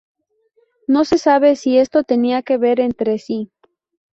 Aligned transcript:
No 0.87 1.05
se 1.05 1.19
sabe 1.19 1.55
si 1.55 1.77
esto 1.77 2.03
tenía 2.03 2.41
que 2.41 2.57
ver 2.57 2.79
entre 2.79 3.19
sí. 3.19 3.51